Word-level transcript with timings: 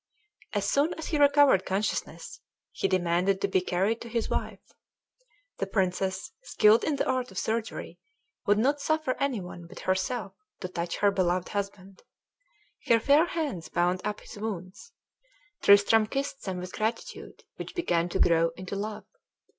As 0.53 0.67
soon 0.67 0.95
as 0.95 1.09
he 1.09 1.19
recovered 1.19 1.63
consciousness 1.63 2.39
he 2.71 2.87
demanded 2.87 3.39
to 3.39 3.47
be 3.47 3.61
carried 3.61 4.01
to 4.01 4.09
his 4.09 4.31
wife. 4.31 4.73
The 5.59 5.67
princess, 5.67 6.31
skilled 6.41 6.83
in 6.83 6.95
the 6.95 7.07
art 7.07 7.29
of 7.29 7.37
surgery, 7.37 7.99
would 8.47 8.57
not 8.57 8.81
suffer 8.81 9.15
any 9.19 9.39
one 9.39 9.67
but 9.67 9.81
herself 9.81 10.33
to 10.61 10.67
touch 10.69 10.97
her 10.97 11.11
beloved 11.11 11.49
husband. 11.49 12.01
Her 12.87 12.99
fair 12.99 13.25
hands 13.27 13.69
bound 13.69 14.01
up 14.03 14.21
his 14.21 14.39
wounds; 14.39 14.91
Tristram 15.61 16.07
kissed 16.07 16.45
them 16.45 16.57
with 16.57 16.73
gratitude, 16.73 17.43
which 17.57 17.75
began 17.75 18.09
to 18.09 18.19
grow 18.19 18.49
into 18.57 18.75
love. 18.75 19.05